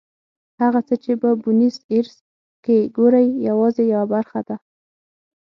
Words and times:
هغه 0.61 0.79
څه 0.87 0.95
چې 1.03 1.11
په 1.21 1.29
بونیس 1.41 1.75
ایرس 1.91 2.15
کې 2.63 2.77
ګورئ 2.97 3.27
یوازې 3.49 3.83
یوه 3.93 4.07
برخه 4.13 4.39
ده. 4.47 4.55